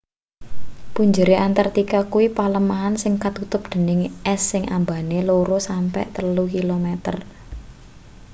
punjere 0.95 1.35
antartika 1.47 1.97
kuwi 2.11 2.27
palemahan 2.37 2.95
sing 3.03 3.13
katutup 3.23 3.61
dening 3.71 4.01
es 4.33 4.41
sing 4.51 4.63
ambane 4.77 5.17
2-3 5.27 6.15
km 6.53 6.87